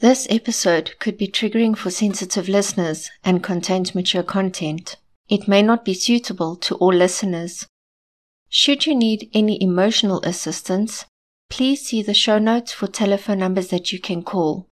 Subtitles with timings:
[0.00, 4.94] This episode could be triggering for sensitive listeners and contains mature content.
[5.28, 7.66] It may not be suitable to all listeners.
[8.48, 11.04] Should you need any emotional assistance,
[11.50, 14.68] please see the show notes for telephone numbers that you can call.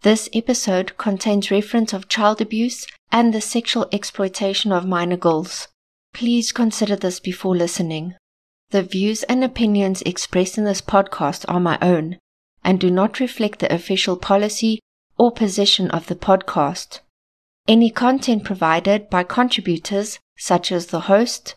[0.00, 5.68] This episode contains reference of child abuse and the sexual exploitation of minor girls.
[6.14, 8.14] Please consider this before listening.
[8.70, 12.16] The views and opinions expressed in this podcast are my own
[12.62, 14.80] and do not reflect the official policy
[15.18, 17.00] or position of the podcast.
[17.68, 21.54] Any content provided by contributors such as the host,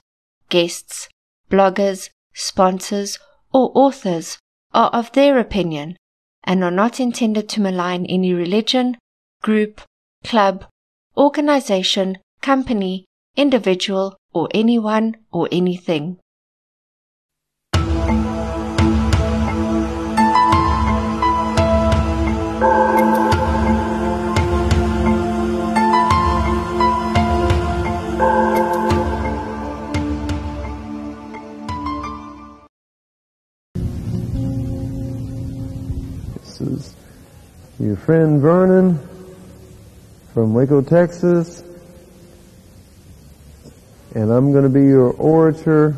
[0.50, 1.09] guests,
[1.50, 3.20] bloggers, sponsors,
[3.54, 4.38] or authors
[4.73, 5.98] are of their opinion
[6.44, 8.98] and are not intended to malign any religion,
[9.42, 9.81] group,
[10.23, 10.66] club,
[11.16, 16.20] organization, company, individual, or anyone or anything.
[37.84, 38.98] Your friend Vernon
[40.34, 41.62] from Waco, Texas.
[44.16, 45.98] And I'm going to be your orator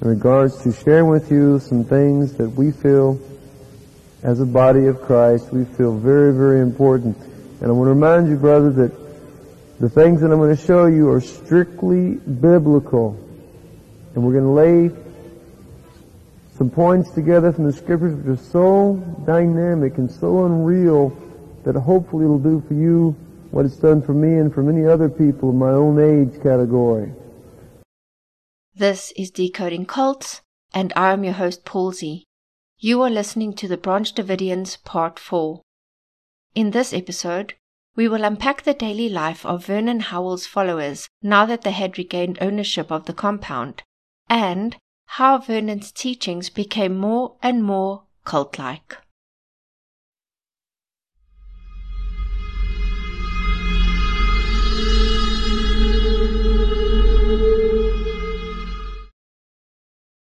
[0.00, 3.20] in regards to sharing with you some things that we feel
[4.24, 7.16] as a body of Christ, we feel very, very important.
[7.60, 8.92] And I want to remind you, brother, that
[9.78, 13.10] the things that I'm going to show you are strictly biblical.
[14.14, 15.07] And we're going to lay
[16.58, 21.16] some points together from the scriptures which are so dynamic and so unreal
[21.64, 23.14] that hopefully it'll do for you
[23.52, 27.12] what it's done for me and for many other people in my own age category.
[28.74, 30.42] This is Decoding Cults,
[30.74, 32.24] and I am your host, Palsy.
[32.76, 35.62] You are listening to the Branch Davidians Part 4.
[36.56, 37.54] In this episode,
[37.94, 42.38] we will unpack the daily life of Vernon Howell's followers now that they had regained
[42.40, 43.84] ownership of the compound,
[44.28, 44.76] and
[45.12, 48.98] how Vernon's teachings became more and more cult like.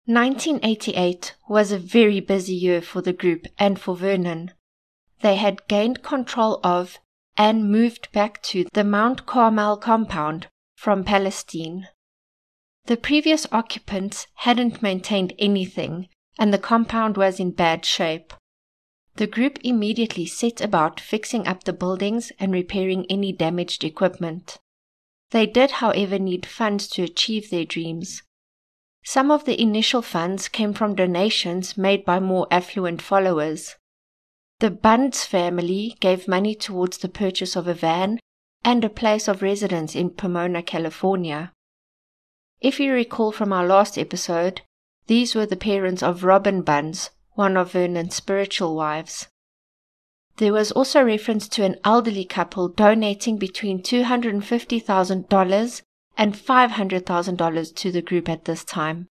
[0.07, 4.53] Nineteen eighty eight was a very busy year for the group and for Vernon.
[5.21, 6.99] They had gained control of
[7.37, 11.89] and moved back to the Mount Carmel compound from Palestine.
[12.89, 18.33] The previous occupants hadn't maintained anything, and the compound was in bad shape.
[19.17, 24.57] The group immediately set about fixing up the buildings and repairing any damaged equipment.
[25.33, 28.23] They did, however, need funds to achieve their dreams.
[29.05, 33.77] Some of the initial funds came from donations made by more affluent followers.
[34.61, 38.19] The Bunds family gave money towards the purchase of a van
[38.65, 41.53] and a place of residence in Pomona, California.
[42.61, 44.63] If you recall from our last episode,
[45.07, 49.29] these were the parents of Robin Bunds, one of Vernon's spiritual wives.
[50.39, 55.83] There was also reference to an elderly couple donating between $250,000
[56.17, 59.07] and $500,000 to the group at this time.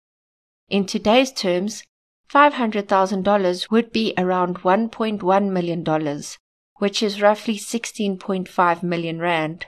[0.69, 1.83] In today's terms,
[2.31, 6.23] $500,000 would be around $1.1 million,
[6.77, 9.67] which is roughly 16.5 million rand.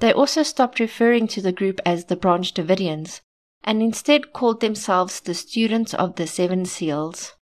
[0.00, 3.20] They also stopped referring to the group as the Branch Davidians
[3.62, 7.34] and instead called themselves the Students of the Seven Seals.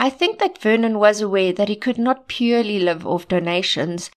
[0.00, 4.10] I think that Vernon was aware that he could not purely live off donations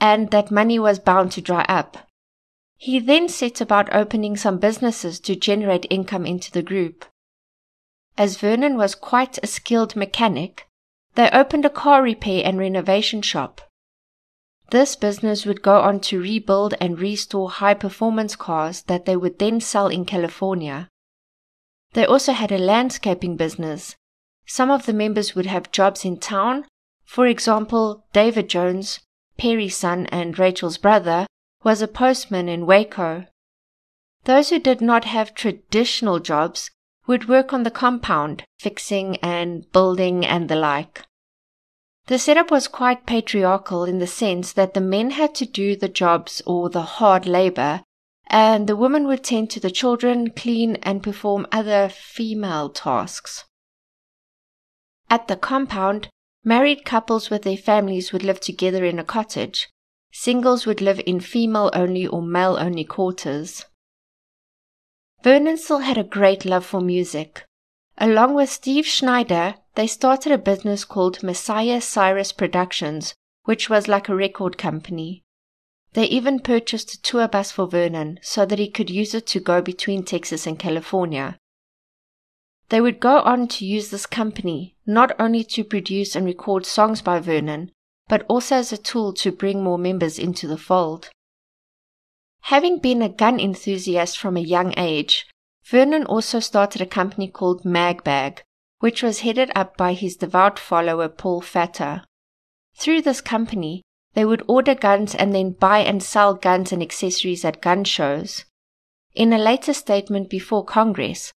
[0.00, 2.08] and that money was bound to dry up.
[2.76, 7.04] He then set about opening some businesses to generate income into the group.
[8.16, 10.68] As Vernon was quite a skilled mechanic,
[11.16, 13.62] they opened a car repair and renovation shop.
[14.70, 19.38] This business would go on to rebuild and restore high performance cars that they would
[19.38, 20.88] then sell in California.
[21.94, 23.96] They also had a landscaping business.
[24.46, 26.66] Some of the members would have jobs in town.
[27.04, 29.00] For example, David Jones,
[29.38, 31.26] Perry's son and Rachel's brother,
[31.64, 33.24] was a postman in Waco.
[34.24, 36.70] Those who did not have traditional jobs
[37.06, 41.04] would work on the compound, fixing and building and the like.
[42.08, 45.90] The setup was quite patriarchal in the sense that the men had to do the
[45.90, 47.82] jobs or the hard labor,
[48.28, 53.44] and the women would tend to the children, clean, and perform other female tasks.
[55.10, 56.08] At the compound,
[56.42, 59.68] married couples with their families would live together in a cottage.
[60.10, 63.66] Singles would live in female only or male only quarters.
[65.22, 67.44] Vernon still had a great love for music.
[67.98, 73.14] Along with Steve Schneider, they started a business called Messiah Cyrus Productions,
[73.44, 75.22] which was like a record company.
[75.92, 79.38] They even purchased a tour bus for Vernon so that he could use it to
[79.38, 81.38] go between Texas and California.
[82.70, 87.00] They would go on to use this company not only to produce and record songs
[87.00, 87.70] by Vernon,
[88.08, 91.08] but also as a tool to bring more members into the fold.
[92.40, 95.24] Having been a gun enthusiast from a young age,
[95.64, 98.40] Vernon also started a company called Magbag,
[98.80, 102.04] which was headed up by his devout follower Paul Fatta.
[102.76, 103.82] Through this company,
[104.14, 108.44] they would order guns and then buy and sell guns and accessories at gun shows.
[109.14, 111.32] In a later statement before Congress,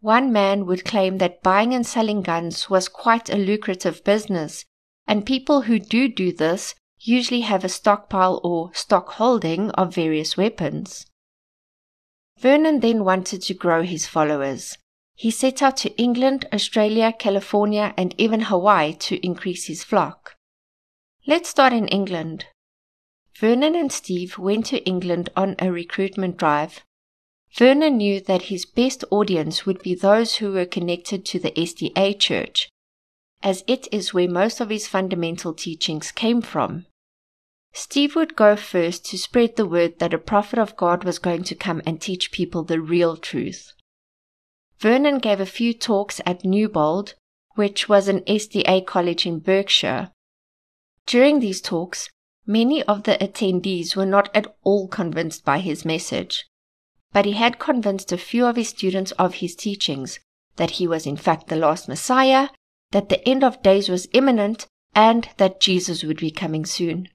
[0.00, 4.64] one man would claim that buying and selling guns was quite a lucrative business,
[5.06, 10.36] and people who do do this usually have a stockpile or stock holding of various
[10.36, 11.06] weapons.
[12.38, 14.76] Vernon then wanted to grow his followers.
[15.18, 20.36] He set out to England, Australia, California, and even Hawaii to increase his flock.
[21.26, 22.44] Let's start in England.
[23.40, 26.82] Vernon and Steve went to England on a recruitment drive.
[27.50, 32.18] Vernon knew that his best audience would be those who were connected to the SDA
[32.18, 32.68] church,
[33.42, 36.84] as it is where most of his fundamental teachings came from.
[37.72, 41.44] Steve would go first to spread the word that a prophet of God was going
[41.44, 43.72] to come and teach people the real truth.
[44.78, 47.14] Vernon gave a few talks at Newbold,
[47.54, 50.10] which was an SDA college in Berkshire,
[51.06, 52.10] during these talks,
[52.46, 56.46] many of the attendees were not at all convinced by his message,
[57.12, 60.18] but he had convinced a few of his students of his teachings
[60.56, 62.48] that he was in fact the last Messiah,
[62.90, 67.08] that the end of days was imminent, and that Jesus would be coming soon.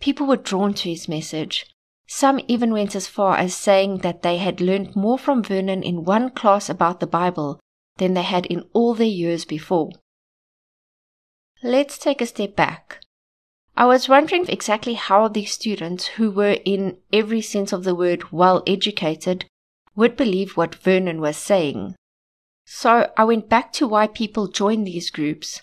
[0.00, 1.66] People were drawn to his message.
[2.12, 6.04] Some even went as far as saying that they had learned more from Vernon in
[6.04, 7.60] one class about the Bible
[7.98, 9.92] than they had in all their years before.
[11.62, 13.00] Let's take a step back.
[13.76, 18.32] I was wondering exactly how these students, who were in every sense of the word
[18.32, 19.44] well educated,
[19.94, 21.94] would believe what Vernon was saying.
[22.64, 25.62] So I went back to why people join these groups.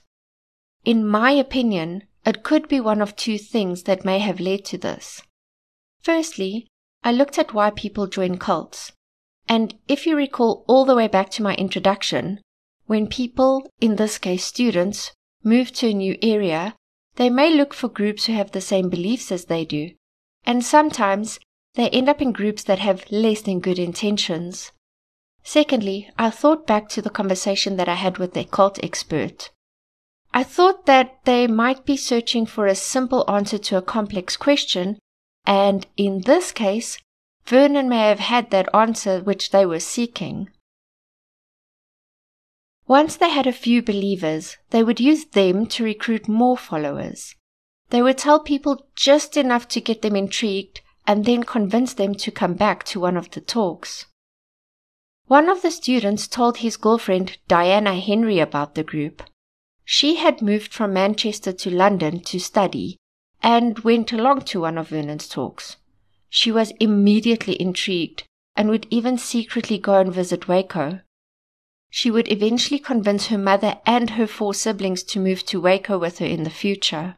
[0.85, 4.77] In my opinion, it could be one of two things that may have led to
[4.77, 5.21] this.
[6.01, 6.67] Firstly,
[7.03, 8.91] I looked at why people join cults.
[9.47, 12.41] And if you recall all the way back to my introduction,
[12.85, 15.11] when people, in this case students,
[15.43, 16.75] move to a new area,
[17.15, 19.91] they may look for groups who have the same beliefs as they do,
[20.45, 21.39] and sometimes
[21.75, 24.71] they end up in groups that have less than good intentions.
[25.43, 29.51] Secondly, I thought back to the conversation that I had with the cult expert.
[30.33, 34.99] I thought that they might be searching for a simple answer to a complex question,
[35.47, 36.99] and in this case,
[37.45, 40.49] Vernon may have had that answer which they were seeking.
[42.85, 47.33] Once they had a few believers, they would use them to recruit more followers.
[47.89, 52.31] They would tell people just enough to get them intrigued and then convince them to
[52.31, 54.05] come back to one of the talks.
[55.27, 59.23] One of the students told his girlfriend Diana Henry about the group.
[59.85, 62.97] She had moved from Manchester to London to study
[63.47, 65.77] and went along to one of Vernon's talks.
[66.27, 68.25] She was immediately intrigued
[68.57, 70.99] and would even secretly go and visit Waco.
[71.89, 76.19] She would eventually convince her mother and her four siblings to move to Waco with
[76.19, 77.15] her in the future.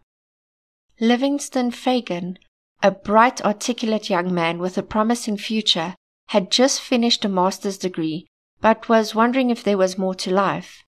[1.00, 2.38] Livingston Fagan,
[2.84, 5.96] a bright, articulate young man with a promising future,
[6.28, 8.28] had just finished a master's degree,
[8.62, 10.84] but was wondering if there was more to life.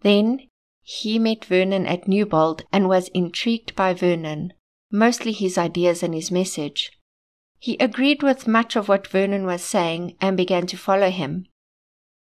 [0.00, 0.48] Then
[0.88, 4.52] he met Vernon at Newbold and was intrigued by Vernon,
[4.88, 6.92] mostly his ideas and his message.
[7.58, 11.48] He agreed with much of what Vernon was saying and began to follow him.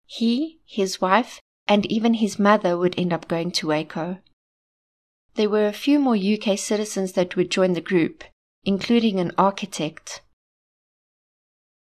[0.06, 4.20] He, his wife, and even his mother would end up going to Waco.
[5.34, 8.24] There were a few more UK citizens that would join the group,
[8.64, 10.22] including an architect.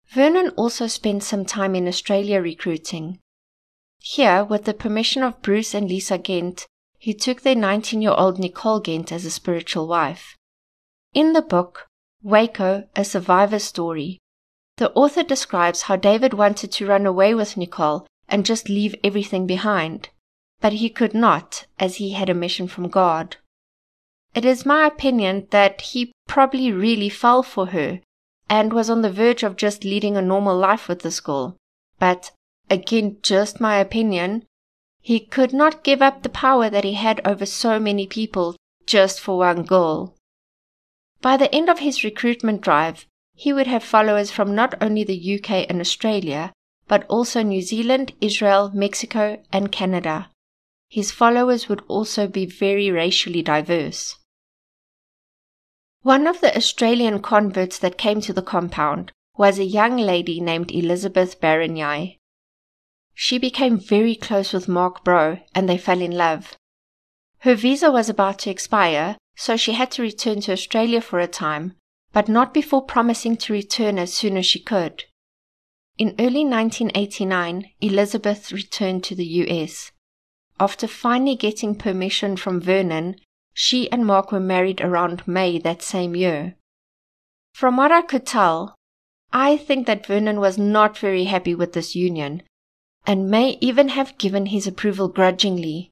[0.06, 3.18] Vernon also spent some time in Australia recruiting.
[4.04, 6.66] Here, with the permission of Bruce and Lisa Gent,
[6.98, 10.36] he took their 19 year old Nicole Gent as a spiritual wife.
[11.14, 11.86] In the book,
[12.20, 14.18] Waco, a survivor's story,
[14.76, 19.46] the author describes how David wanted to run away with Nicole and just leave everything
[19.46, 20.08] behind.
[20.60, 23.36] But he could not, as he had a mission from God.
[24.34, 28.00] It is my opinion that he probably really fell for her
[28.48, 31.56] and was on the verge of just leading a normal life with this girl.
[32.00, 32.32] But,
[32.72, 34.44] again, just my opinion,
[35.00, 39.20] he could not give up the power that he had over so many people just
[39.20, 40.16] for one girl.
[41.20, 45.34] By the end of his recruitment drive, he would have followers from not only the
[45.34, 46.52] UK and Australia,
[46.88, 50.30] but also New Zealand, Israel, Mexico, and Canada.
[50.92, 54.16] his followers would also be very racially diverse.
[56.02, 60.70] One of the Australian converts that came to the compound was a young lady named
[60.70, 62.18] Elizabeth Baranyai.
[63.24, 66.56] She became very close with Mark Breault and they fell in love.
[67.46, 71.28] Her visa was about to expire, so she had to return to Australia for a
[71.28, 71.76] time,
[72.12, 75.04] but not before promising to return as soon as she could.
[75.98, 79.92] In early 1989, Elizabeth returned to the US.
[80.58, 83.14] After finally getting permission from Vernon,
[83.54, 86.56] she and Mark were married around May that same year.
[87.54, 88.74] From what I could tell,
[89.32, 92.42] I think that Vernon was not very happy with this union,
[93.06, 95.90] and may even have given his approval grudgingly.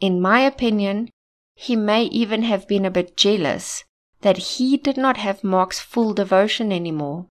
[0.00, 1.10] In my opinion,
[1.54, 3.84] he may even have been a bit jealous
[4.20, 7.26] that he did not have Mark's full devotion anymore.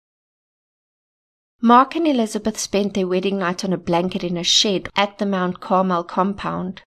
[1.61, 5.25] Mark and Elizabeth spent their wedding night on a blanket in a shed at the
[5.25, 6.81] Mount Carmel compound.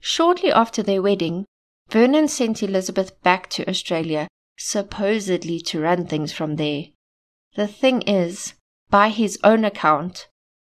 [0.00, 1.44] Shortly after their wedding,
[1.90, 6.84] Vernon sent Elizabeth back to Australia, supposedly to run things from there.
[7.56, 8.54] The thing is,
[8.88, 10.28] by his own account,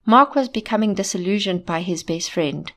[0.05, 2.71] Mark was becoming disillusioned by his best friend.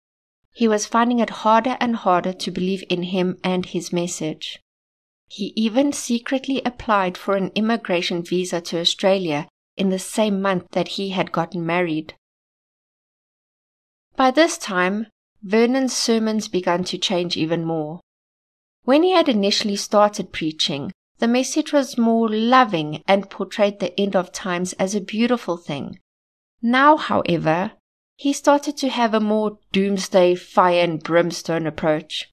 [0.52, 4.58] He was finding it harder and harder to believe in him and his message.
[5.26, 10.88] He even secretly applied for an immigration visa to Australia in the same month that
[10.88, 12.14] he had gotten married.
[14.16, 15.08] By this time,
[15.42, 18.00] Vernon's sermons began to change even more.
[18.84, 24.16] When he had initially started preaching, the message was more loving and portrayed the end
[24.16, 25.98] of times as a beautiful thing.
[26.60, 27.72] Now, however,
[28.16, 32.30] he started to have a more doomsday fire and brimstone approach.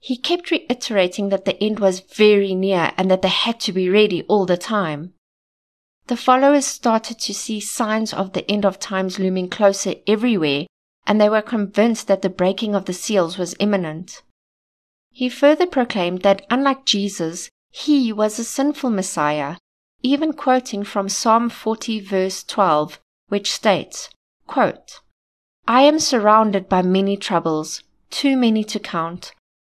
[0.00, 3.88] He kept reiterating that the end was very near and that they had to be
[3.88, 5.14] ready all the time.
[6.06, 10.66] The followers started to see signs of the end of times looming closer everywhere,
[11.06, 14.22] and they were convinced that the breaking of the seals was imminent.
[15.10, 19.58] He further proclaimed that unlike Jesus, he was a sinful Messiah,
[20.02, 22.98] even quoting from Psalm 40 verse 12,
[23.30, 24.10] which states,
[24.46, 25.00] quote,
[25.66, 29.32] I am surrounded by many troubles, too many to count.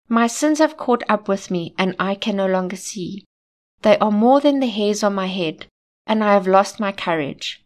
[0.08, 3.24] My sins have caught up with me, and I can no longer see.
[3.82, 5.66] They are more than the hairs on my head,
[6.06, 7.64] and I have lost my courage.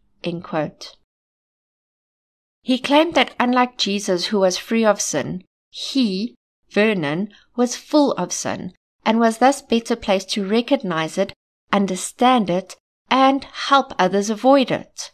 [2.63, 6.35] He claimed that unlike Jesus, who was free of sin, he,
[6.71, 8.73] Vernon, was full of sin,
[9.05, 11.33] and was thus better placed to recognize it,
[11.73, 12.75] understand it,
[13.09, 15.13] and help others avoid it.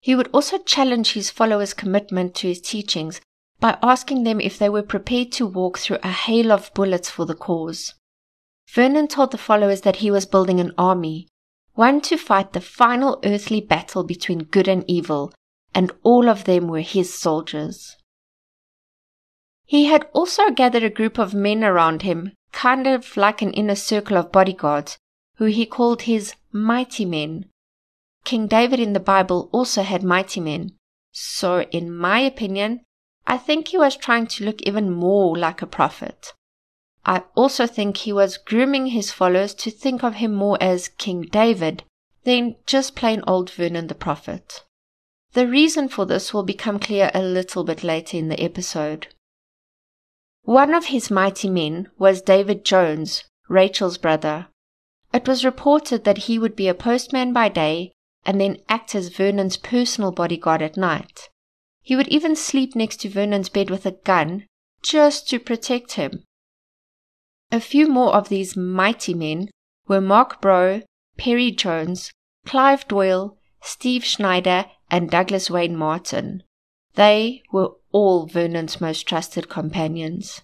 [0.00, 3.20] He would also challenge his followers' commitment to his teachings
[3.60, 7.26] by asking them if they were prepared to walk through a hail of bullets for
[7.26, 7.94] the cause.
[8.68, 11.28] Vernon told the followers that he was building an army,
[11.74, 15.34] one to fight the final earthly battle between good and evil,
[15.74, 17.96] and all of them were his soldiers.
[19.66, 23.74] He had also gathered a group of men around him, kind of like an inner
[23.74, 24.98] circle of bodyguards,
[25.36, 27.49] who he called his mighty men,
[28.24, 30.72] King David in the Bible also had mighty men.
[31.12, 32.80] So, in my opinion,
[33.26, 36.32] I think he was trying to look even more like a prophet.
[37.04, 41.22] I also think he was grooming his followers to think of him more as King
[41.22, 41.84] David
[42.24, 44.64] than just plain old Vernon the prophet.
[45.32, 49.08] The reason for this will become clear a little bit later in the episode.
[50.42, 54.48] One of his mighty men was David Jones, Rachel's brother.
[55.12, 57.92] It was reported that he would be a postman by day
[58.24, 61.28] and then act as Vernon's personal bodyguard at night.
[61.82, 64.46] He would even sleep next to Vernon's bed with a gun
[64.82, 66.24] just to protect him.
[67.52, 69.50] A few more of these mighty men
[69.88, 70.82] were Mark Breault,
[71.16, 72.12] Perry Jones,
[72.46, 76.42] Clive Doyle, Steve Schneider, and Douglas Wayne Martin.
[76.94, 80.42] They were all Vernon's most trusted companions.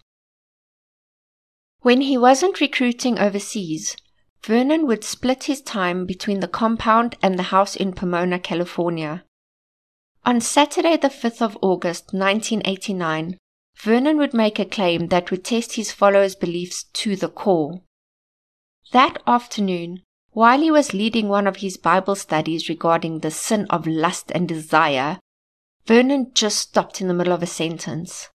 [1.81, 3.97] When he wasn't recruiting overseas,
[4.47, 9.25] Vernon would split his time between the compound and the house in Pomona, California.
[10.25, 13.39] On Saturday, the 5th of August, 1989,
[13.83, 17.83] Vernon would make a claim that would test his followers' beliefs to the core.
[18.93, 23.85] That afternoon, while he was leading one of his Bible studies regarding the sin of
[23.85, 25.19] lust and desire,
[25.87, 28.29] Vernon just stopped in the middle of a sentence.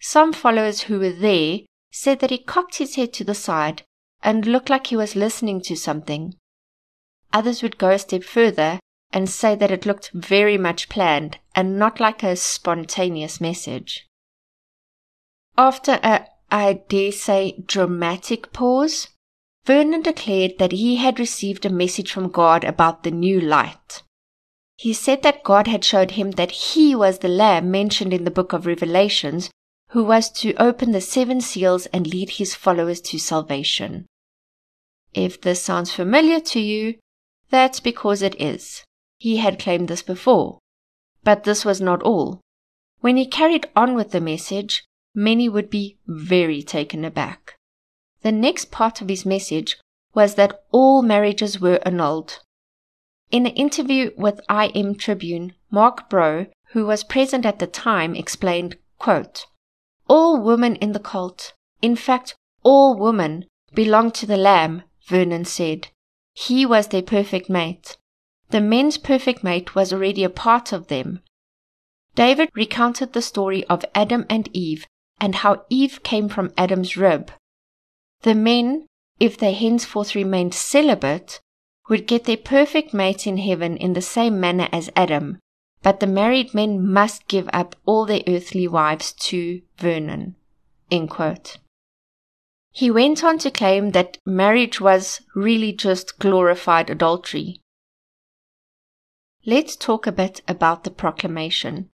[0.00, 1.60] Some followers who were there
[1.92, 3.84] said that he cocked his head to the side
[4.22, 6.34] and looked like he was listening to something.
[7.32, 8.80] Others would go a step further
[9.12, 14.06] and say that it looked very much planned and not like a spontaneous message.
[15.56, 19.08] After a, I dare say, dramatic pause,
[19.64, 24.02] Vernon declared that he had received a message from God about the new light.
[24.76, 28.30] He said that God had showed him that he was the Lamb mentioned in the
[28.30, 29.50] book of Revelations
[29.90, 34.06] who was to open the seven seals and lead his followers to salvation.
[35.14, 36.98] If this sounds familiar to you,
[37.50, 38.84] that's because it is.
[39.18, 40.58] He had claimed this before.
[41.24, 42.40] But this was not all.
[43.00, 44.84] When he carried on with the message,
[45.14, 47.56] many would be very taken aback.
[48.22, 49.76] The next part of his message
[50.14, 52.40] was that all marriages were annulled.
[53.30, 58.76] In an interview with IM Tribune, Mark Breault, who was present at the time, explained,
[58.98, 59.46] quote,
[60.08, 65.88] All women in the cult, in fact, all women, belong to the Lamb, Vernon said.
[66.34, 67.96] He was their perfect mate.
[68.50, 71.20] The men's perfect mate was already a part of them.
[72.14, 74.86] David recounted the story of Adam and Eve
[75.20, 77.32] and how Eve came from Adam's rib.
[78.22, 78.86] The men,
[79.18, 81.40] if they henceforth remained celibate,
[81.88, 85.38] would get their perfect mate in heaven in the same manner as Adam,
[85.82, 90.36] but the married men must give up all their earthly wives to Vernon.
[92.78, 97.60] He went on to claim that marriage was really just glorified adultery.
[99.44, 101.90] Let's talk a bit about the proclamation.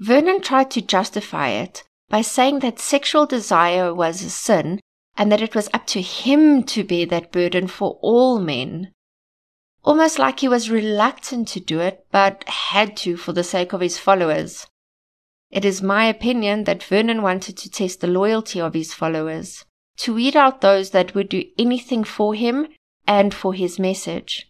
[0.00, 4.80] Vernon tried to justify it by saying that sexual desire was a sin
[5.16, 8.90] and that it was up to him to bear that burden for all men.
[9.84, 13.80] Almost like he was reluctant to do it, but had to for the sake of
[13.80, 14.66] his followers.
[15.52, 19.64] It is my opinion that Vernon wanted to test the loyalty of his followers,
[19.98, 22.68] to weed out those that would do anything for him
[23.06, 24.48] and for his message.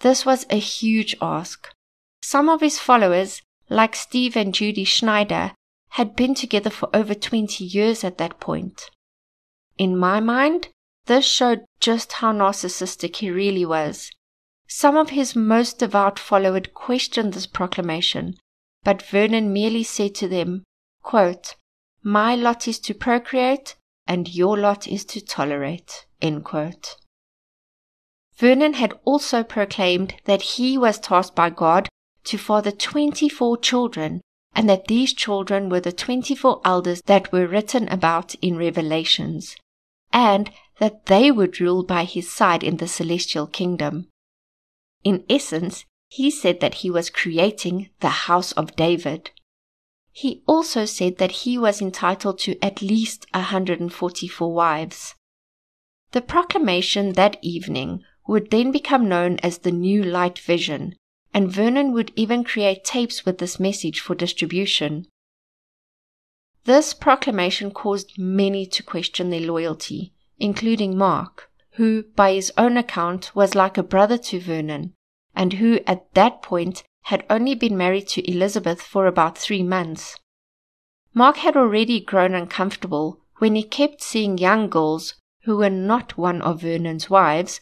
[0.00, 1.68] This was a huge ask.
[2.22, 5.52] Some of his followers, like Steve and Judy Schneider,
[5.90, 8.90] had been together for over 20 years at that point.
[9.78, 10.68] In my mind,
[11.06, 14.10] this showed just how narcissistic he really was.
[14.68, 18.36] Some of his most devout followers questioned this proclamation,
[18.82, 20.64] but Vernon merely said to them,
[21.02, 21.54] quote,
[22.02, 26.06] My lot is to procreate, and your lot is to tolerate.
[28.36, 31.88] Vernon had also proclaimed that he was tasked by God
[32.24, 34.20] to father 24 children
[34.56, 39.54] and that these children were the 24 elders that were written about in Revelations,
[40.12, 44.08] and that they would rule by his side in the celestial kingdom.
[45.04, 49.30] In essence, he said that he was creating the house of David.
[50.16, 55.14] He also said that he was entitled to at least 144 wives.
[56.12, 60.96] The proclamation that evening would then become known as the New Light Vision,
[61.34, 65.06] and Vernon would even create tapes with this message for distribution.
[66.64, 73.36] This proclamation caused many to question their loyalty, including Mark, who, by his own account,
[73.36, 74.94] was like a brother to Vernon,
[75.34, 80.18] and who at that point had only been married to Elizabeth for about three months.
[81.14, 85.14] Mark had already grown uncomfortable when he kept seeing young girls
[85.44, 87.60] who were not one of Vernon's wives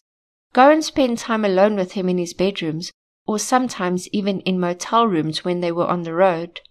[0.55, 2.91] go and spend time alone with him in his bedrooms
[3.27, 6.63] or sometimes even in motel rooms when they were on the road.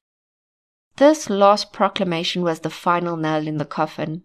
[0.95, 4.23] This last proclamation was the final nail in the coffin.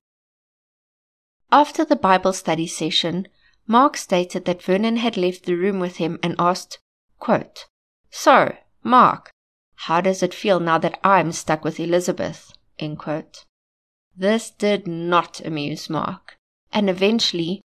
[1.53, 3.29] After the Bible study session,
[3.67, 6.79] Mark stated that Vernon had left the room with him and asked,
[7.19, 7.67] quote,
[8.11, 9.31] So, Mark,
[9.83, 12.53] how does it feel now that I'm stuck with Elizabeth?
[14.17, 16.37] This did not amuse Mark,
[16.73, 17.61] and eventually,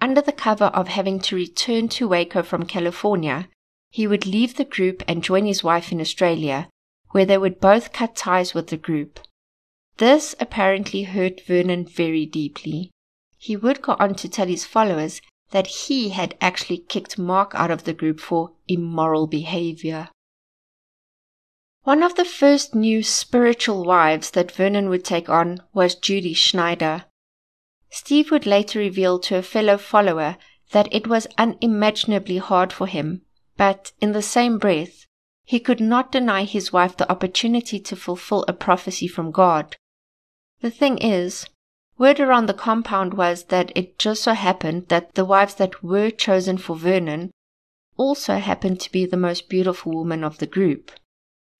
[0.00, 3.48] under the cover of having to return to Waco from California,
[3.90, 6.68] he would leave the group and join his wife in Australia,
[7.10, 9.20] where they would both cut ties with the group.
[9.96, 12.90] This apparently hurt Vernon very deeply.
[13.38, 17.70] He would go on to tell his followers that he had actually kicked Mark out
[17.70, 20.08] of the group for immoral behavior.
[21.82, 27.04] One of the first new spiritual wives that Vernon would take on was Judy Schneider.
[27.90, 30.36] Steve would later reveal to a fellow follower
[30.72, 33.22] that it was unimaginably hard for him
[33.56, 35.06] but in the same breath,
[35.44, 39.76] he could not deny his wife the opportunity to fulfill a prophecy from God.
[40.60, 41.46] The thing is,
[41.98, 46.10] word around the compound was that it just so happened that the wives that were
[46.10, 47.30] chosen for Vernon
[47.96, 50.90] also happened to be the most beautiful woman of the group.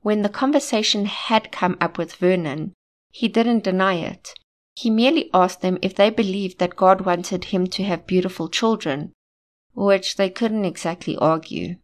[0.03, 2.75] When the conversation had come up with Vernon,
[3.11, 4.35] he didn't deny it.
[4.75, 9.13] He merely asked them if they believed that God wanted him to have beautiful children,
[9.75, 11.77] which they couldn't exactly argue.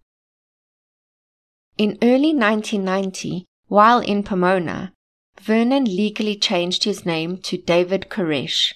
[1.79, 4.93] In early 1990, while in Pomona,
[5.41, 8.75] Vernon legally changed his name to David Koresh.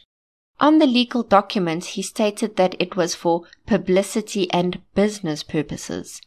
[0.59, 6.21] On the legal documents, he stated that it was for publicity and business purposes.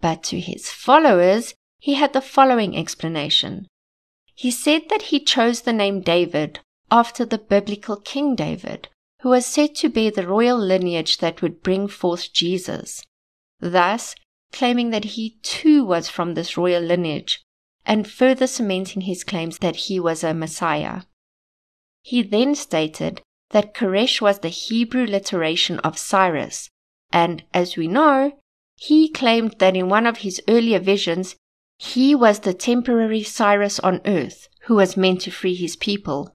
[0.00, 3.66] But to his followers, he had the following explanation.
[4.34, 8.88] He said that he chose the name David after the biblical King David,
[9.20, 13.02] who was said to bear the royal lineage that would bring forth Jesus,
[13.60, 14.14] thus
[14.52, 17.42] claiming that he too was from this royal lineage,
[17.84, 21.02] and further cementing his claims that he was a Messiah.
[22.02, 26.68] He then stated that Koresh was the Hebrew literation of Cyrus,
[27.12, 28.32] and as we know,
[28.76, 31.36] he claimed that in one of his earlier visions,
[31.78, 36.32] he was the temporary Cyrus on earth who was meant to free his people.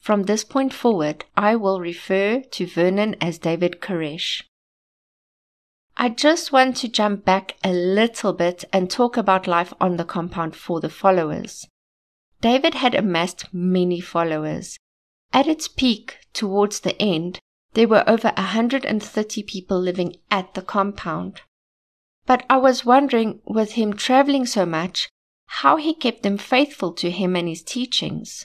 [0.00, 4.44] From this point forward, I will refer to Vernon as David Koresh.
[5.98, 10.04] I just want to jump back a little bit and talk about life on the
[10.04, 11.66] compound for the followers.
[12.42, 14.78] David had amassed many followers.
[15.32, 17.38] At its peak, towards the end,
[17.72, 21.40] there were over 130 people living at the compound.
[22.26, 25.08] But I was wondering, with him traveling so much,
[25.46, 28.44] how he kept them faithful to him and his teachings.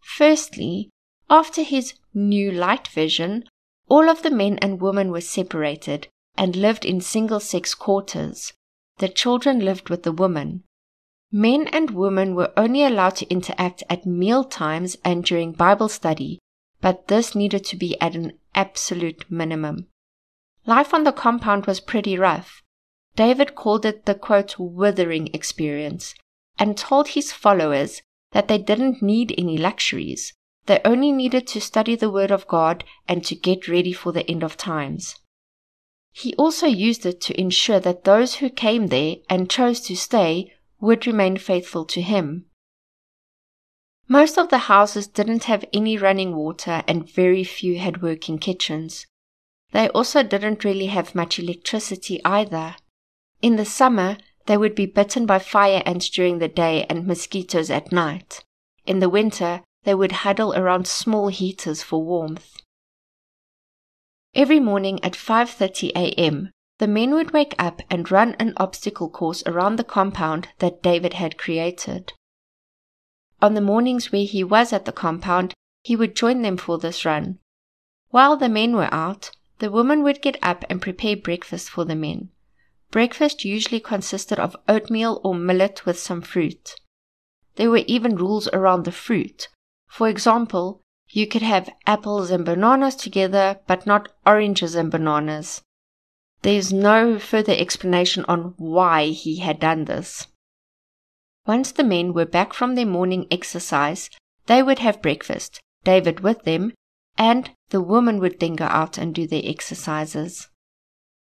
[0.00, 0.90] Firstly,
[1.30, 3.44] after his new light vision,
[3.88, 8.52] all of the men and women were separated and lived in single sex quarters.
[8.98, 10.64] The children lived with the women.
[11.30, 16.38] Men and women were only allowed to interact at meal times and during Bible study,
[16.80, 19.88] but this needed to be at an absolute minimum.
[20.66, 22.62] Life on the compound was pretty rough.
[23.16, 26.14] David called it the quote, withering experience
[26.58, 30.32] and told his followers that they didn't need any luxuries.
[30.66, 34.28] They only needed to study the Word of God and to get ready for the
[34.30, 35.16] end of times.
[36.16, 40.54] He also used it to ensure that those who came there and chose to stay
[40.80, 42.46] would remain faithful to him.
[44.06, 49.08] Most of the houses didn't have any running water and very few had working kitchens.
[49.72, 52.76] They also didn't really have much electricity either.
[53.42, 57.70] In the summer, they would be bitten by fire ants during the day and mosquitoes
[57.70, 58.44] at night.
[58.86, 62.54] In the winter, they would huddle around small heaters for warmth.
[64.36, 69.44] Every morning at 5:30 a.m., the men would wake up and run an obstacle course
[69.46, 72.12] around the compound that David had created.
[73.40, 77.04] On the mornings where he was at the compound, he would join them for this
[77.04, 77.38] run.
[78.10, 81.94] While the men were out, the women would get up and prepare breakfast for the
[81.94, 82.30] men.
[82.90, 86.74] Breakfast usually consisted of oatmeal or millet with some fruit.
[87.54, 89.48] There were even rules around the fruit.
[89.88, 90.80] For example,
[91.14, 95.62] you could have apples and bananas together, but not oranges and bananas.
[96.42, 100.26] There's no further explanation on why he had done this.
[101.46, 104.10] Once the men were back from their morning exercise,
[104.46, 106.72] they would have breakfast, David with them,
[107.16, 110.48] and the women would then go out and do their exercises.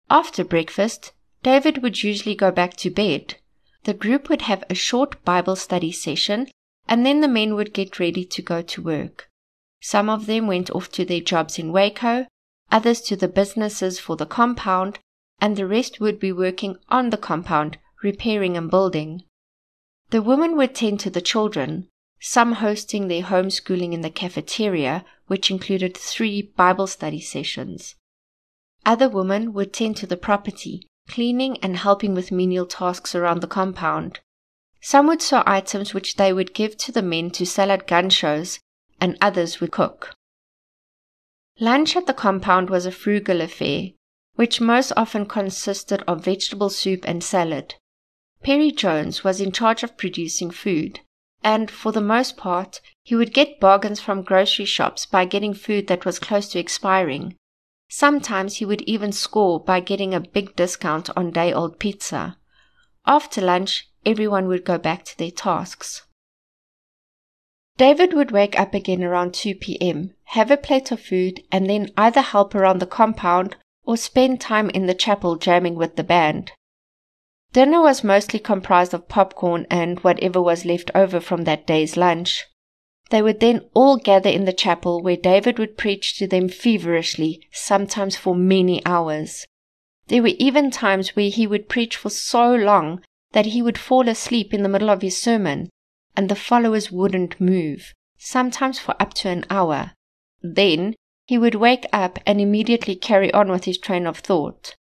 [0.09, 3.37] After breakfast, David would usually go back to bed.
[3.85, 6.47] The group would have a short Bible study session,
[6.87, 9.30] and then the men would get ready to go to work.
[9.81, 12.27] Some of them went off to their jobs in Waco,
[12.71, 14.99] others to the businesses for the compound,
[15.41, 19.25] and the rest would be working on the compound, repairing and building.
[20.11, 21.89] The women would tend to the children,
[22.21, 27.95] some hosting their homeschooling in the cafeteria, which included three Bible study sessions.
[28.85, 33.47] Other women would tend to the property, cleaning and helping with menial tasks around the
[33.47, 34.21] compound.
[34.83, 38.11] Some would sew items which they would give to the men to sell at gun
[38.11, 38.59] shows,
[39.01, 40.15] and others would cook.
[41.59, 43.91] Lunch at the compound was a frugal affair,
[44.35, 47.75] which most often consisted of vegetable soup and salad.
[48.43, 51.01] Perry Jones was in charge of producing food,
[51.43, 55.87] and for the most part, he would get bargains from grocery shops by getting food
[55.89, 57.37] that was close to expiring,
[57.93, 62.39] Sometimes he would even score by getting a big discount on day old pizza.
[63.05, 66.07] After lunch, everyone would go back to their tasks.
[67.81, 71.91] David would wake up again around 2 p.m., have a plate of food, and then
[71.97, 76.53] either help around the compound or spend time in the chapel jamming with the band.
[77.55, 82.45] Dinner was mostly comprised of popcorn and whatever was left over from that day's lunch.
[83.09, 87.49] They would then all gather in the chapel where David would preach to them feverishly,
[87.51, 89.47] sometimes for many hours.
[90.09, 93.01] There were even times where he would preach for so long
[93.33, 95.71] that he would fall asleep in the middle of his sermon,
[96.17, 99.93] and the followers wouldn't move, sometimes for up to an hour.
[100.43, 100.95] Then
[101.27, 104.75] he would wake up and immediately carry on with his train of thought.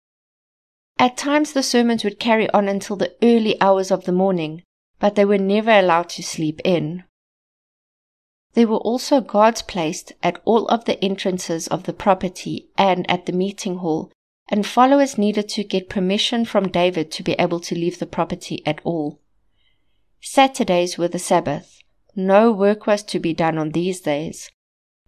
[0.98, 4.62] At times the sermons would carry on until the early hours of the morning,
[4.98, 7.04] but they were never allowed to sleep in.
[8.54, 13.26] There were also guards placed at all of the entrances of the property and at
[13.26, 14.10] the meeting hall,
[14.48, 18.62] and followers needed to get permission from David to be able to leave the property
[18.64, 19.20] at all.
[20.20, 21.81] Saturdays were the Sabbath.
[22.14, 24.50] No work was to be done on these days.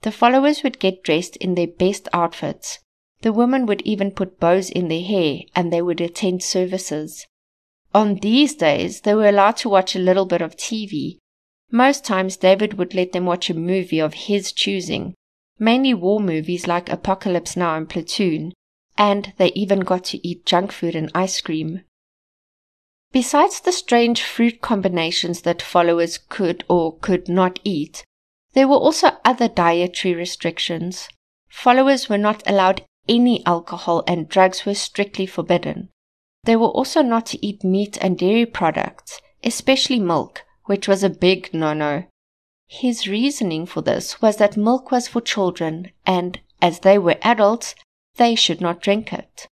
[0.02, 2.78] The followers would get dressed in their best outfits.
[3.22, 7.26] The women would even put bows in their hair and they would attend services.
[7.94, 11.18] On these days, they were allowed to watch a little bit of TV.
[11.70, 15.14] Most times, David would let them watch a movie of his choosing,
[15.58, 18.52] mainly war movies like Apocalypse Now and Platoon,
[18.96, 21.82] and they even got to eat junk food and ice cream.
[23.12, 28.04] Besides the strange fruit combinations that followers could or could not eat,
[28.52, 31.08] there were also other dietary restrictions.
[31.48, 35.88] Followers were not allowed any alcohol and drugs were strictly forbidden.
[36.44, 41.10] They were also not to eat meat and dairy products, especially milk, which was a
[41.10, 42.04] big no-no.
[42.66, 47.74] His reasoning for this was that milk was for children and, as they were adults,
[48.16, 49.46] they should not drink it.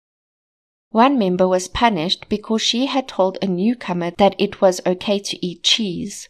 [0.96, 5.46] One member was punished because she had told a newcomer that it was okay to
[5.46, 6.30] eat cheese.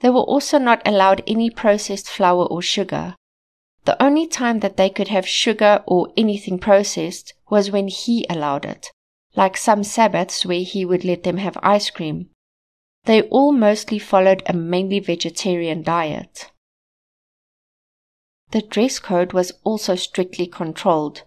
[0.00, 3.16] They were also not allowed any processed flour or sugar.
[3.86, 8.66] The only time that they could have sugar or anything processed was when he allowed
[8.66, 8.90] it,
[9.36, 12.28] like some Sabbaths where he would let them have ice cream.
[13.04, 16.50] They all mostly followed a mainly vegetarian diet.
[18.50, 21.22] The dress code was also strictly controlled.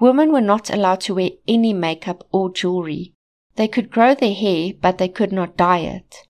[0.00, 3.12] Women were not allowed to wear any makeup or jewelry.
[3.56, 6.26] They could grow their hair, but they could not dye it.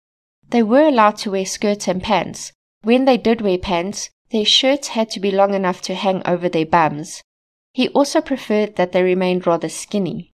[0.49, 2.53] They were allowed to wear skirts and pants.
[2.83, 6.49] When they did wear pants, their shirts had to be long enough to hang over
[6.49, 7.23] their bums.
[7.75, 10.33] He also preferred that they remained rather skinny.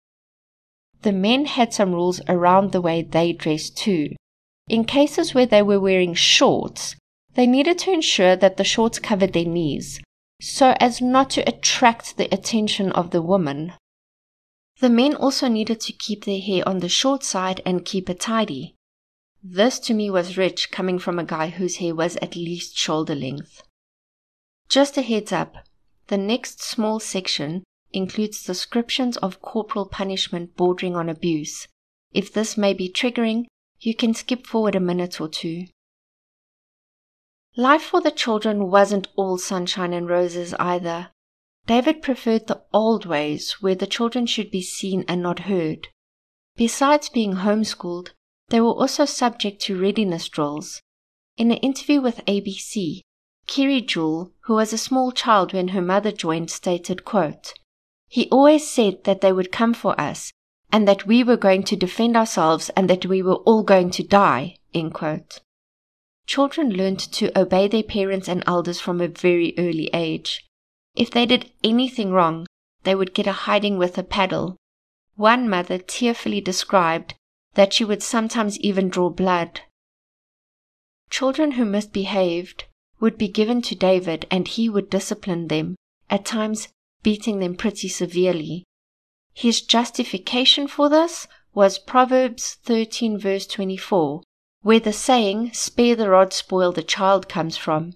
[1.03, 4.15] The men had some rules around the way they dressed too.
[4.69, 6.97] In cases where they were wearing shorts,
[7.35, 10.01] they needed to ensure that the shorts covered their knees,
[10.45, 13.73] so as not to attract the attention of the woman.
[14.81, 18.21] The men also needed to keep their hair on the short side and keep it
[18.21, 18.75] tidy.
[19.43, 23.15] This to me was rich coming from a guy whose hair was at least shoulder
[23.15, 23.63] length.
[24.69, 25.57] Just a heads up,
[26.09, 31.69] the next small section includes descriptions of corporal punishment bordering on abuse.
[32.13, 33.47] If this may be triggering,
[33.81, 35.67] you can skip forward a minute or two.
[37.57, 41.11] Life for the children wasn't all sunshine and roses either.
[41.67, 45.89] David preferred the old ways where the children should be seen and not heard.
[46.57, 48.11] Besides being homeschooled,
[48.49, 50.83] they were also subject to readiness drills.
[51.37, 53.01] In an interview with ABC,
[53.47, 57.55] Kiri Jewell, who was a small child when her mother joined, stated, quote,
[58.09, 60.33] He always said that they would come for us
[60.73, 64.03] and that we were going to defend ourselves and that we were all going to
[64.03, 64.57] die.
[64.75, 65.41] End quote.
[66.27, 70.47] Children learned to obey their parents and elders from a very early age.
[70.95, 72.47] If they did anything wrong,
[72.85, 74.57] they would get a hiding with a paddle.
[75.17, 77.15] One mother tearfully described
[77.55, 79.61] that she would sometimes even draw blood.
[81.11, 82.65] Children who misbehaved
[83.01, 85.77] would be given to David and he would discipline them,
[86.11, 86.69] at times
[87.03, 88.65] beating them pretty severely.
[89.35, 94.23] His justification for this was Proverbs 13 verse 24,
[94.65, 97.93] where the saying, spare the rod, spoil the child comes from.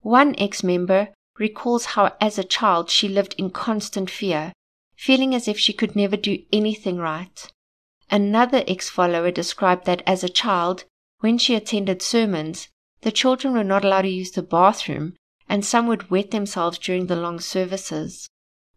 [0.00, 4.52] One ex-member recalls how as a child she lived in constant fear,
[4.96, 7.50] feeling as if she could never do anything right.
[8.10, 10.84] Another ex-follower described that as a child,
[11.20, 12.68] when she attended sermons,
[13.00, 15.14] the children were not allowed to use the bathroom,
[15.48, 18.28] and some would wet themselves during the long services.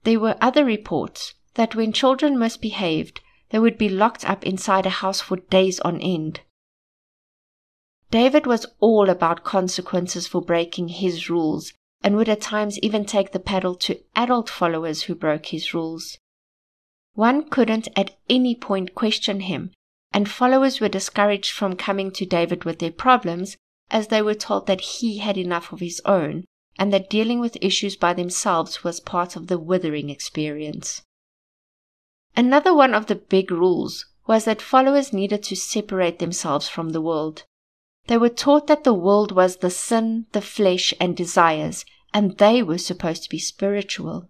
[0.05, 3.19] There were other reports that when children misbehaved,
[3.49, 6.39] they would be locked up inside a house for days on end.
[8.11, 13.31] David was all about consequences for breaking his rules and would at times even take
[13.31, 16.17] the paddle to adult followers who broke his rules.
[17.13, 19.71] One couldn't at any point question him,
[20.11, 23.55] and followers were discouraged from coming to David with their problems
[23.89, 26.43] as they were told that he had enough of his own
[26.77, 31.01] and that dealing with issues by themselves was part of the withering experience.
[32.35, 37.01] Another one of the big rules was that followers needed to separate themselves from the
[37.01, 37.43] world.
[38.07, 42.61] They were taught that the world was the sin, the flesh, and desires, and they
[42.61, 44.27] were supposed to be spiritual.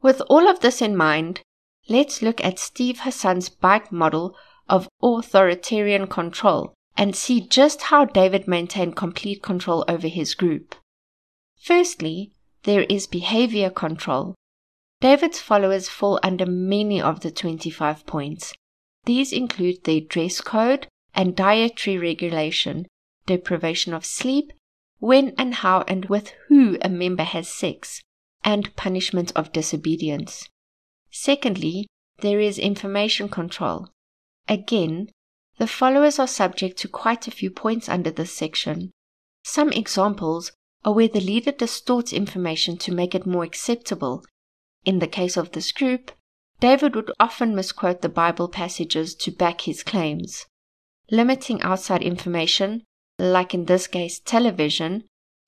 [0.00, 1.40] With all of this in mind,
[1.88, 4.36] let's look at Steve Hassan's BITE model
[4.68, 10.74] of authoritarian control and see just how David maintained complete control over his group.
[11.60, 12.32] Firstly,
[12.62, 14.34] there is behavior control.
[15.00, 18.52] David's followers fall under many of the 25 points.
[19.04, 22.86] These include their dress code and dietary regulation,
[23.26, 24.52] deprivation of sleep,
[25.00, 28.00] when and how and with who a member has sex,
[28.44, 30.48] and punishment of disobedience.
[31.10, 31.88] Secondly,
[32.20, 33.88] there is information control.
[34.46, 35.10] Again,
[35.58, 38.92] the followers are subject to quite a few points under this section.
[39.42, 40.52] Some examples
[40.84, 44.24] are where the leader distorts information to make it more acceptable.
[44.84, 46.12] In the case of this group,
[46.60, 50.46] David would often misquote the Bible passages to back his claims.
[51.10, 52.84] Limiting outside information,
[53.18, 55.04] like in this case television,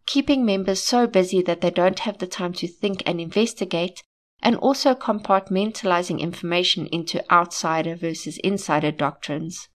[0.07, 4.03] keeping members so busy that they don't have the time to think and investigate,
[4.43, 9.69] and also compartmentalizing information into outsider versus insider doctrines.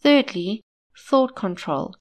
[0.00, 0.62] Thirdly,
[0.98, 1.94] thought control.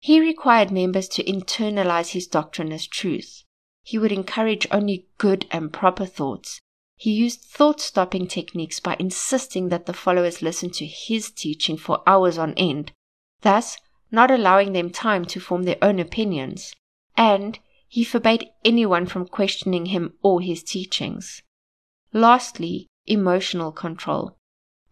[0.00, 3.44] He required members to internalize his doctrine as truth.
[3.84, 6.60] He would encourage only good and proper thoughts.
[7.02, 12.00] He used thought stopping techniques by insisting that the followers listen to his teaching for
[12.06, 12.92] hours on end,
[13.40, 13.76] thus
[14.12, 16.76] not allowing them time to form their own opinions.
[17.16, 21.42] And he forbade anyone from questioning him or his teachings.
[22.12, 24.36] Lastly, emotional control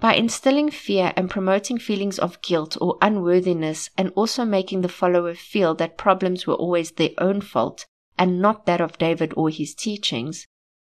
[0.01, 5.37] by instilling fear and promoting feelings of guilt or unworthiness, and also making the follower
[5.37, 7.87] feel that problems were always their own fault
[8.19, 10.49] and not that of David or his teachings.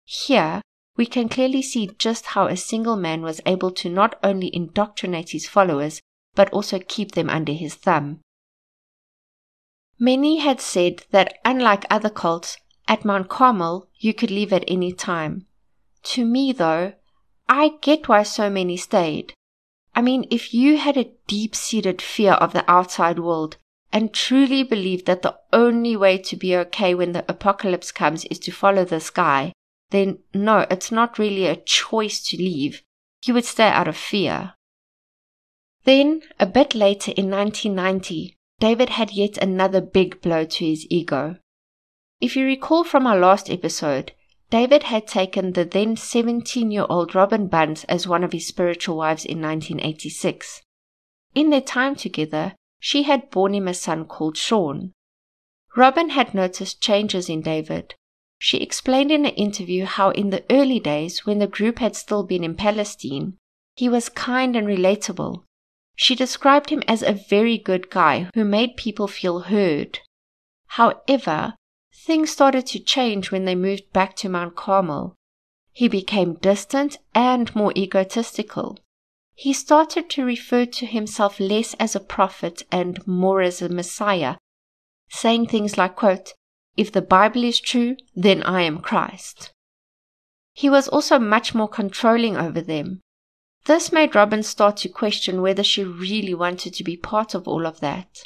[0.05, 0.61] Here,
[0.97, 5.29] we can clearly see just how a single man was able to not only indoctrinate
[5.29, 6.01] his followers,
[6.35, 8.19] but also keep them under his thumb.
[9.99, 12.57] Many had said that unlike other cults,
[12.87, 15.45] at Mount Carmel you could leave at any time.
[16.03, 16.93] To me, though,
[17.49, 19.33] I get why so many stayed.
[19.95, 23.57] I mean, if you had a deep seated fear of the outside world
[23.91, 28.37] and truly believed that the only way to be okay when the apocalypse comes is
[28.39, 29.53] to follow this guy,
[29.89, 32.83] then no, it's not really a choice to leave.
[33.25, 34.53] You would stay out of fear.
[35.83, 41.37] Then, a bit later in 1990, David had yet another big blow to his ego.
[42.19, 44.13] If you recall from our last episode,
[44.49, 48.97] David had taken the then 17 year old Robyn Bunds as one of his spiritual
[48.97, 50.61] wives in 1986.
[51.35, 54.93] In their time together, she had borne him a son called Sean.
[55.75, 57.95] Robin had noticed changes in David.
[58.39, 62.23] She explained in an interview how in the early days, when the group had still
[62.23, 63.37] been in Palestine,
[63.75, 65.43] he was kind and relatable.
[65.95, 69.99] She described him as a very good guy who made people feel heard.
[70.67, 71.55] However,
[72.07, 75.13] Things started to change when they moved back to Mount Carmel.
[75.73, 78.77] He became distant and more egotistical.
[79.35, 84.37] He started to refer to himself less as a prophet and more as a Messiah,
[85.09, 86.33] saying things like, quote,
[86.77, 89.51] If the Bible is true, then I am Christ.
[90.53, 93.01] He was also much more controlling over them.
[93.65, 97.65] This made Robyn start to question whether she really wanted to be part of all
[97.65, 98.19] of that.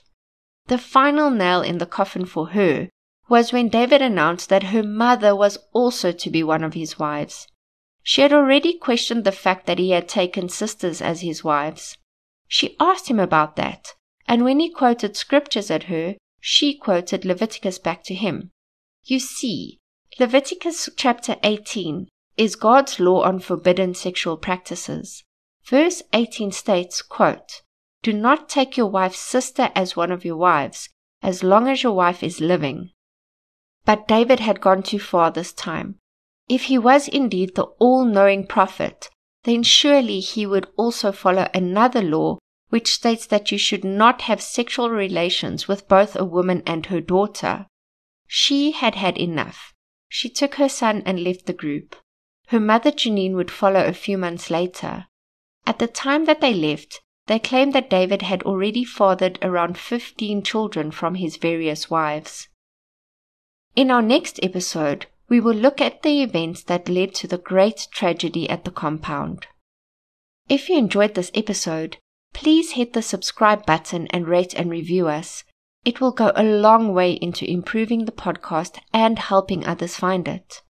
[0.68, 2.90] The final nail in the coffin for her
[3.28, 7.48] was when David announced that her mother was also to be one of his wives.
[8.04, 11.98] She had already questioned the fact that he had taken sisters as his wives.
[12.48, 13.96] She asked him about that,
[14.28, 18.50] and when he quoted scriptures at her, she quoted Leviticus back to him.
[19.04, 19.78] You see,
[20.20, 25.24] Leviticus chapter 18 is God's law on forbidden sexual practices.
[25.64, 27.62] Verse 18 states, quote,
[28.02, 30.90] Do not take your wife's sister as one of your wives,
[31.22, 32.90] as long as your wife is living.
[33.86, 36.00] But David had gone too far this time.
[36.50, 39.10] If he was indeed the all knowing prophet,
[39.44, 42.40] then surely he would also follow another law
[42.72, 47.02] which states that you should not have sexual relations with both a woman and her
[47.02, 47.68] daughter.
[48.28, 49.74] She had had enough.
[50.08, 51.98] She took her son and left the group.
[52.48, 55.08] Her mother Jeannine would follow a few months later.
[55.68, 60.42] At the time that they left, they claimed that David had already fathered around 15
[60.42, 62.48] children from his various wives.
[63.76, 67.88] In our next episode, we will look at the events that led to the great
[67.92, 69.48] tragedy at the compound.
[70.50, 71.98] If you enjoyed this episode,
[72.34, 75.44] please hit the subscribe button and rate and review us.
[75.84, 80.62] It will go a long way into improving the podcast and helping others find it.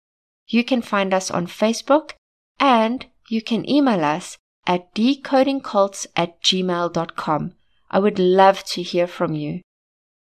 [0.46, 2.12] You can find us on Facebook
[2.58, 7.54] and you can email us at decodingcults at gmail.com.
[7.90, 9.62] I would love to hear from you.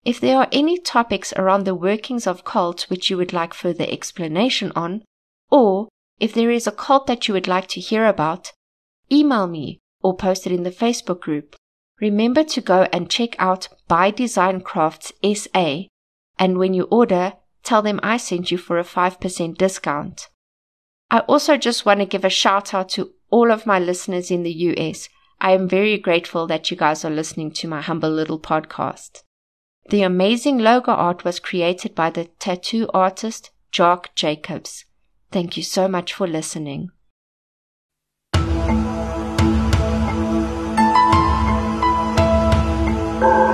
[0.05, 3.87] If there are any topics around the workings of cults which you would like further
[3.89, 5.03] explanation on,
[5.51, 5.89] or
[6.21, 8.53] if there is a cult that you would like to hear about,
[9.11, 11.57] email me or post it in the Facebook group.
[12.01, 15.83] Remember to go and check out By Design Crafts SA,
[16.39, 17.35] and when you order,
[17.65, 20.29] tell them I sent you for a 5% discount.
[21.11, 24.43] I also just want to give a shout out to all of my listeners in
[24.43, 25.09] the US.
[25.41, 29.23] I am very grateful that you guys are listening to my humble little podcast.
[29.91, 34.85] The amazing logo art was created by the tattoo artist Jock Jacobs.
[35.31, 36.91] Thank you so much for listening.
[43.21, 43.48] Oh.